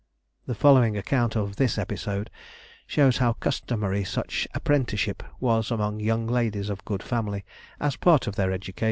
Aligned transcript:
The 0.47 0.55
following 0.55 0.97
account 0.97 1.35
of 1.35 1.57
this 1.57 1.77
episode 1.77 2.31
shows 2.87 3.17
how 3.17 3.33
customary 3.33 4.03
such 4.03 4.47
apprenticeship 4.51 5.21
was 5.39 5.69
among 5.69 5.99
young 5.99 6.25
ladies 6.25 6.71
of 6.71 6.83
good 6.85 7.03
family, 7.03 7.45
as 7.79 7.93
a 7.93 7.99
part 7.99 8.25
of 8.25 8.35
their 8.35 8.51
education:— 8.51 8.77
[Sidenote: 8.77 8.77
1768. 8.77 8.77